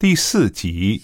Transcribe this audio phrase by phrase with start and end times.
[0.00, 1.02] 第四集，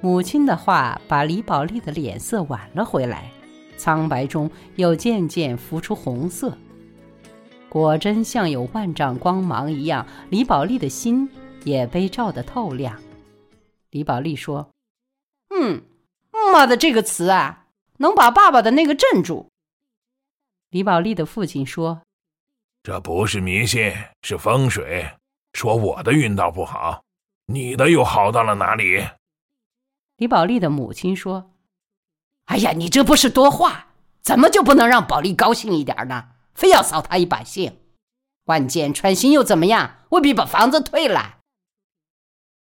[0.00, 3.32] 母亲的话把李宝莉的脸色挽了回来，
[3.76, 6.56] 苍白中又渐渐浮出红色。
[7.68, 11.28] 果真像有万丈光芒一样，李宝莉的心
[11.64, 12.96] 也被照得透亮。
[13.90, 14.70] 李宝莉说
[15.50, 15.82] ：“嗯，
[16.52, 17.66] 妈的这个词啊，
[17.96, 19.48] 能把爸爸的那个镇住。”
[20.70, 22.02] 李宝莉的父亲说。
[22.82, 23.92] 这不是迷信，
[24.22, 25.18] 是风水。
[25.52, 27.04] 说我的运道不好，
[27.46, 29.06] 你的又好到了哪里？
[30.16, 31.52] 李宝莉的母亲说
[32.46, 33.88] ：“哎呀，你这不是多话？
[34.22, 36.30] 怎么就不能让宝莉高兴一点呢？
[36.54, 37.80] 非要扫他一把兴？
[38.44, 39.98] 万箭穿心又怎么样？
[40.10, 41.40] 未必把房子退了。”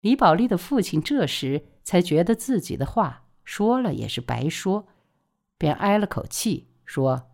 [0.00, 4.86] 李宝莉的父亲这时才觉得自己的话说了也是白说，
[5.58, 7.30] 便挨了口气说。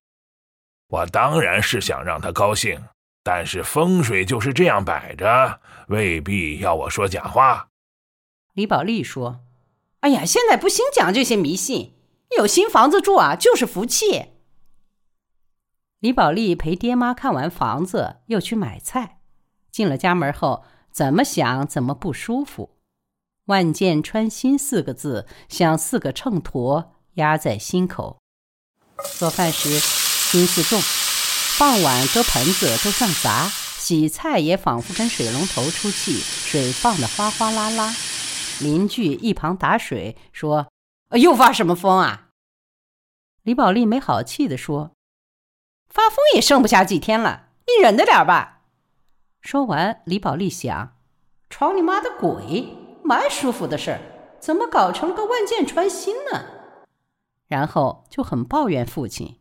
[0.94, 2.80] 我当然是想让他高兴，
[3.24, 7.66] 但是风水就是这样摆着，未必要我说假话。
[8.52, 9.40] 李宝莉说
[10.00, 11.94] ：“哎呀，现在不兴讲这些迷信，
[12.38, 14.26] 有新房子住啊，就是福气。”
[15.98, 19.18] 李宝莉陪爹妈看完房子，又去买菜。
[19.72, 22.78] 进了家门后，怎么想怎么不舒服。
[23.46, 28.20] 万箭穿心四个字像四个秤砣压在心口。
[29.18, 30.03] 做饭时。
[30.34, 30.80] 心思重，
[31.56, 37.94] 放碗搁盆子都像砸，洗菜也仿佛跟水龙头出气，水放的哗哗啦啦。
[38.60, 40.66] 邻居一旁打水说
[41.14, 42.30] ：“又发什么疯啊？”
[43.44, 44.90] 李宝莉没好气地说
[45.88, 48.62] ：“发疯也剩不下几天了，你忍着点吧。”
[49.40, 50.96] 说完，李宝莉想
[51.48, 54.00] ：“闯你妈的鬼，蛮舒服的事儿，
[54.40, 56.44] 怎么搞成了个万箭穿心呢？”
[57.46, 59.38] 然后就很抱怨父亲。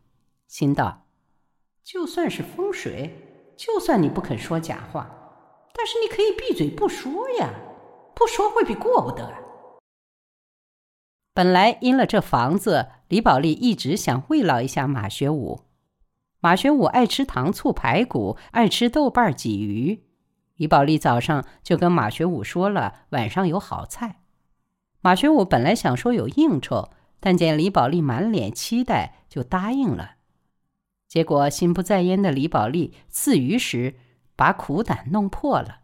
[0.54, 1.08] 心道
[1.82, 3.12] ：“就算是风水，
[3.56, 5.10] 就算你不肯说假话，
[5.74, 7.52] 但是你可以闭嘴不说呀，
[8.14, 9.34] 不说未必过不得。”
[11.34, 15.62] 本来因了这房子，李宝莉一直想慰劳一下马学武。
[16.38, 20.04] 马学武爱吃糖醋排骨，爱吃豆瓣鲫鱼。
[20.54, 24.20] 李宝莉早上就跟马学武说了，晚上有好菜。
[25.00, 30.12] 马学武本来想说有应酬，但见李宝莉满脸期待，就答应了。
[31.14, 33.94] 结果心不在焉的李宝莉刺鱼时
[34.34, 35.82] 把苦胆弄破了，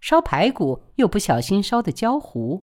[0.00, 2.62] 烧排骨又不小心烧的焦糊。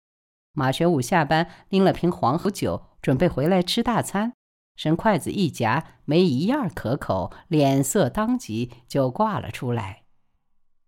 [0.53, 4.33] 马学武下班拎了瓶黄河酒，准备回来吃大餐，
[4.75, 10.05] 伸筷子一夹，没一样可口，脸色当即就挂了出来。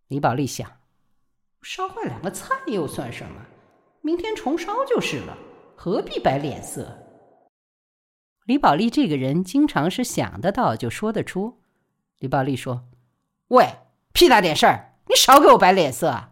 [0.09, 0.79] 李宝莉想，
[1.61, 3.45] 烧坏两个菜又算什么？
[4.01, 5.37] 明天重烧就是了，
[5.77, 6.97] 何必摆脸色？
[8.47, 11.61] 李宝莉这个人经常是想得到就说得出。
[12.19, 12.85] 李宝莉说
[13.49, 13.77] ：“喂，
[14.13, 16.29] 屁大点事儿，你少给我摆脸色。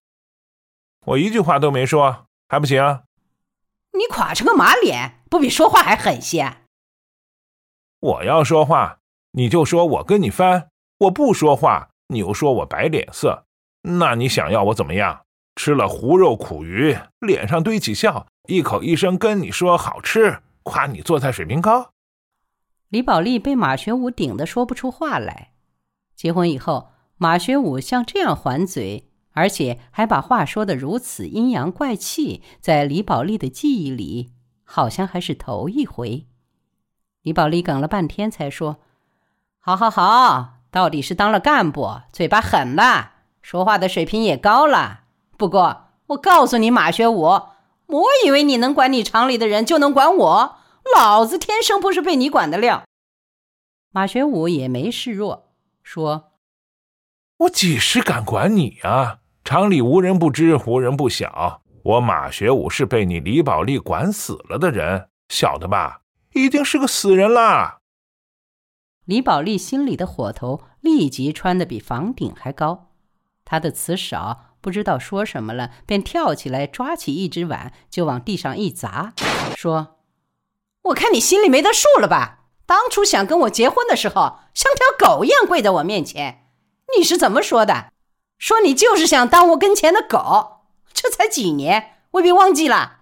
[1.06, 3.02] 我一句话都没说，还不行？
[3.92, 6.56] 你垮成个马脸，不比说话还狠些？
[8.00, 8.98] 我要说话，
[9.32, 13.44] 你就说我跟你翻；我不说话，你又说我摆脸色。
[13.82, 15.22] 那你想要我怎么样？
[15.56, 21.92] 吃了糊肉苦鱼，脸上堆起笑，一口一声跟你说好吃，夸你做菜水平高。”
[22.88, 25.52] 李宝莉被马学武顶得说不出话来。
[26.14, 34.32] 结婚以后，马学武像这样还嘴，而且还把话说得如此阴阳怪气，在李宝莉的记忆里，
[34.64, 36.26] 好像还是头一回。
[37.22, 38.78] 李宝莉哽了半天，才说
[39.60, 43.12] ：“好好好，到底是当了干部，嘴巴狠了，
[43.42, 45.00] 说话的水平也高了。
[45.36, 47.22] 不过，我告诉你，马学武，
[47.86, 50.56] 我以为你能管你厂里的人，就能管我。”
[50.94, 52.84] 老子天生不是被你管的料。
[53.90, 56.32] 马学武也没示弱，说
[57.38, 59.20] ：“我几时敢管你啊？
[59.44, 61.62] 厂里无人不知，无人不晓。
[61.84, 66.02] 我马学武是被你李宝莉管死了的人，晓得吧？
[66.34, 67.78] 已经是个死人啦。”
[69.06, 72.92] 李宝莉心里的火头立即窜得比房顶还高。
[73.44, 79.14] 他的词少，不知道说什么了，便跳起来抓起一只碗就往地上一砸，
[79.56, 79.97] 说。
[80.88, 82.46] 我看你心里没得数了吧？
[82.66, 86.46] 当初想跟我结婚的时候，像条狗一样跪在我面前，
[86.96, 87.92] 你是怎么说的？
[88.38, 90.62] 说你就是想当我跟前的狗。
[90.92, 93.00] 这才几年，未必忘记了。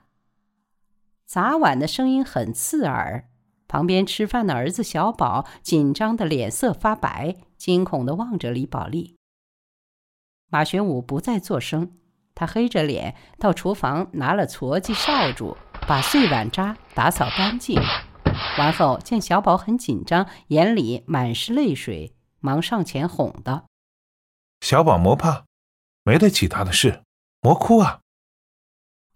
[1.27, 3.29] 砸碗的声音很刺耳，
[3.69, 9.17] 旁边吃饭的儿子小宝紧张的脸色发白，惊恐的望着李宝莉。
[10.49, 11.93] 马学武不再作声，
[12.35, 15.56] 他黑着脸到厨房拿了撮箕扫帚。
[15.87, 17.81] 把碎碗渣打扫干净，
[18.59, 23.67] 完后见小宝很紧张，眼里满是泪水，忙上前哄道
[24.61, 25.44] ：“小宝莫怕，
[26.03, 27.05] 没得其他的事，
[27.41, 28.00] 莫哭啊。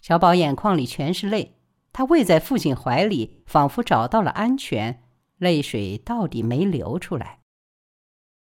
[0.01, 1.57] 小宝眼眶里全是泪，
[1.93, 5.03] 他偎在父亲怀里，仿佛找到了安全，
[5.39, 7.41] 泪水到底没流出来。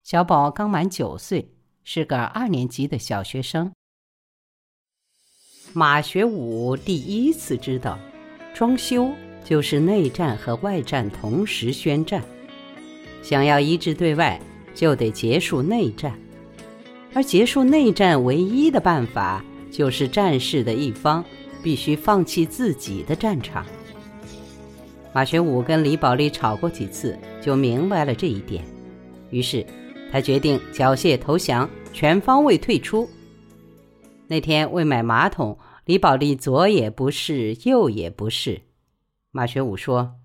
[0.03, 3.73] 小宝刚满九岁，是个二年级的小学生。
[5.75, 7.99] 马学武第一次知道，
[8.53, 9.11] 装修
[9.43, 12.23] 就是内战和外战同时宣战。
[13.23, 14.39] 想要一致对外，
[14.75, 16.13] 就得结束内战，
[17.15, 21.25] 而结束内战唯一的办法，就是战事的一方
[21.63, 23.65] 必须放弃自己的战场。
[25.15, 28.63] 马学武跟李宝莉吵过几次，就明白了这一点，
[29.31, 29.65] 于是
[30.11, 33.09] 他决定缴械投降，全方位退出。
[34.29, 38.63] 那天为买马桶，李宝莉左也不是，右也不是。
[39.31, 40.21] 马学武说：“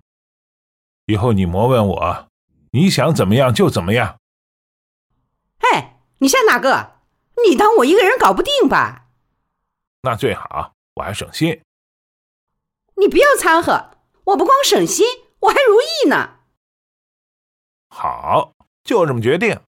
[1.06, 2.28] 以后你莫问我。”
[2.72, 4.18] 你想怎么样就怎么样。
[5.58, 7.00] 哎，你像哪个？
[7.48, 9.08] 你当我一个人搞不定吧？
[10.02, 11.62] 那最好，我还省心。
[12.96, 15.06] 你不要掺和，我不光省心，
[15.40, 16.40] 我还如意呢。
[17.88, 18.52] 好，
[18.84, 19.58] 就这么决定。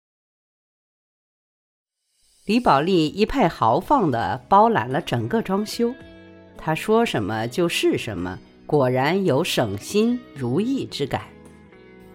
[2.50, 5.94] 李宝莉一派豪放的包揽了整个装修，
[6.58, 8.36] 他说什么就是什么，
[8.66, 11.22] 果然有省心如意之感。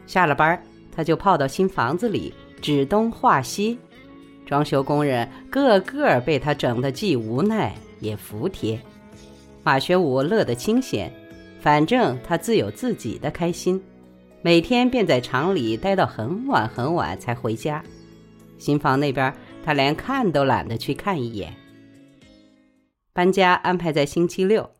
[0.05, 0.61] 下了班。
[0.93, 3.79] 他就泡到新房子里，指东画西，
[4.45, 8.77] 装修工人个个被他整得既无奈也服帖。
[9.63, 11.09] 马学武乐得清闲，
[11.61, 13.81] 反正他自有自己的开心，
[14.41, 17.81] 每天便在厂里待到很晚很晚才回家。
[18.57, 19.33] 新房那边
[19.65, 21.57] 他连看都懒得去看一眼。
[23.11, 24.75] 搬家安排在星期六，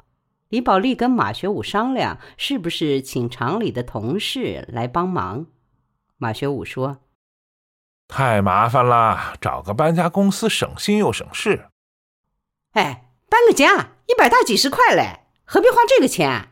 [0.49, 5.47] 李宝莉跟马学武商量，是不是请厂里的同事来帮忙。
[6.17, 6.99] 马学武说
[8.07, 11.69] ：“太麻烦了，找个搬家公司省心又省事。
[12.73, 16.51] 哎，搬个家一百大几十块嘞，何必花这个钱？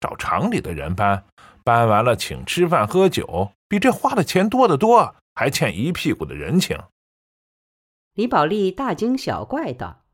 [0.00, 1.24] 找厂里的人搬，
[1.64, 6.78] 搬完了请吃饭喝酒，比这花的钱多得多，还欠一屁股的人情。”
[8.12, 10.04] 李宝莉大惊小怪道：“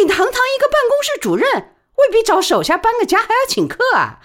[0.00, 4.22] 你堂堂一个办公室主任，未必找手下搬个家还要请客啊？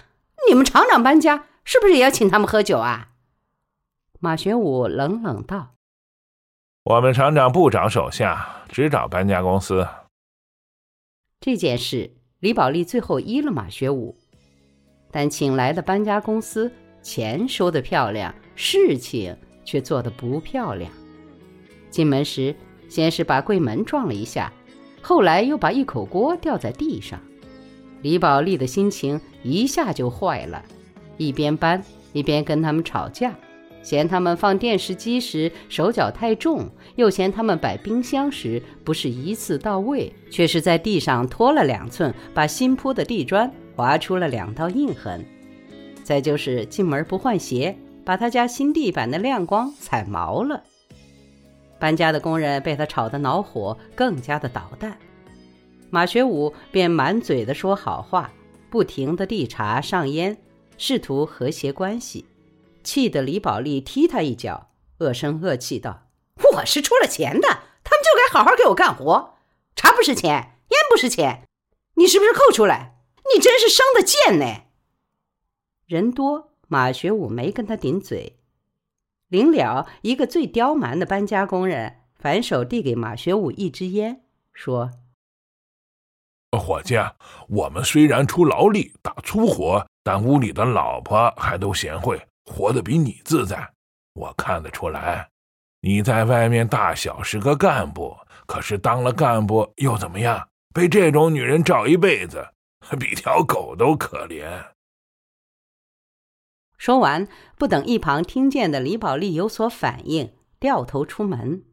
[0.47, 3.09] 你们厂长搬家是不是也要请他们喝酒啊？”
[4.21, 5.75] 马学武冷冷道
[6.85, 9.85] ：“我们厂长不找手下，只找搬家公司。”
[11.41, 14.17] 这件事，李宝莉最后依了马学武，
[15.11, 16.71] 但请来的搬家公司
[17.01, 20.91] 钱收的漂亮，事情却做得不漂亮。
[21.89, 22.55] 进门时，
[22.87, 24.51] 先是把柜门撞了一下，
[25.01, 27.19] 后来又把一口锅掉在地上。
[28.01, 30.63] 李宝莉的心情一下就坏了，
[31.17, 31.83] 一边搬
[32.13, 33.35] 一边跟他们吵架。
[33.81, 45.25] 嫌他们放电视机时手脚太重，又嫌他们摆冰箱时不是一次到位，却是在地上拖了两寸，把新铺的地砖划出了两道印痕。
[46.03, 47.75] 再就是进门不换鞋，
[48.09, 50.63] 把他家新地板的亮光踩毛了。
[51.77, 54.97] 搬家的工人被他吵得恼火，更加的捣蛋。
[55.91, 58.33] 马学武便满嘴的说好话，
[58.71, 60.35] 不停的递茶上烟，
[60.75, 62.25] 试图和谐关系。
[62.83, 66.07] 气得李宝莉踢他一脚，恶声恶气道
[66.55, 67.47] ：“我是出了钱的，
[67.83, 69.35] 他们就该好好给我干活。
[69.75, 70.31] 茶不是钱，
[70.69, 71.47] 烟不是钱，
[71.93, 72.95] 你是不是扣出来？
[73.35, 74.63] 你真是生的贱呢！”
[75.85, 78.37] 人多，马学武没跟他顶嘴。
[79.27, 84.21] 临了，一个最刁蛮的搬家工人反手递给马学武一支烟，
[84.53, 84.91] 说
[86.57, 86.95] ：“伙计，
[87.49, 93.73] 我们虽然出劳力打粗活，但屋里的老婆还都贤惠。”活得比你自在，
[94.13, 95.29] 我看得出来。
[95.81, 100.49] 你在外面大小是个干部，可是当了干部又怎么样？
[100.73, 102.43] 被这种女人照一辈子，
[102.99, 104.65] 比条狗都可怜。
[106.79, 111.65] 说完，不等一旁听见的李宝莉有所反应，掉头出门。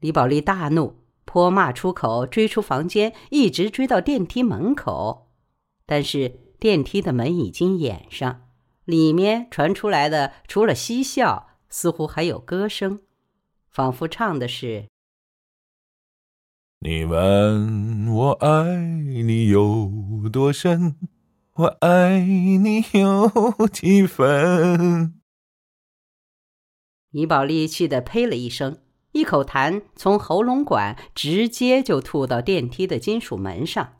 [0.00, 5.30] 李宝莉大怒，泼骂出口，追出房间，一直追到电梯门口，
[5.86, 6.28] 但是
[6.58, 8.42] 电梯的门已经掩上。
[8.84, 13.00] 里面传出来的除了嬉笑，似乎还有歌声，
[13.70, 14.88] 仿佛唱的是
[16.80, 20.96] ：“你问我爱你有多深，
[21.58, 25.14] 我爱你有几分。”
[27.10, 28.78] 李宝莉气得呸了一声，
[29.12, 33.94] 一口痰从喉咙管直接就吐到电梯的金属门上。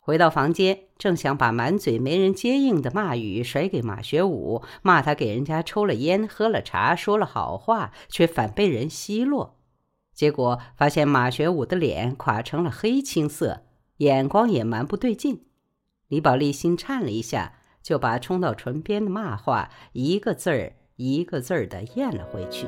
[0.00, 9.60] 回到房间，正想把满嘴没人接应的骂语甩给马学武，骂他给人家抽了烟、喝了茶、说了好话，却反被人奚落。
[10.14, 13.66] 结果发现马学武的脸垮成了黑青色，
[13.98, 15.44] 眼光也蛮不对劲。
[16.08, 22.66] 李宝莉心颤了一下，就把冲到唇边的骂话一个字儿一个字儿的咽了回去。